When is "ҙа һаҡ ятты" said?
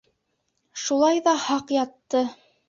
1.27-2.25